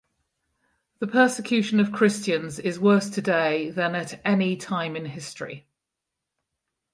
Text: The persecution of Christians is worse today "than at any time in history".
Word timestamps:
The 0.97 1.05
persecution 1.05 1.79
of 1.79 1.91
Christians 1.91 2.57
is 2.57 2.79
worse 2.79 3.07
today 3.07 3.69
"than 3.69 3.93
at 3.93 4.19
any 4.25 4.57
time 4.57 4.95
in 4.95 5.05
history". 5.05 5.67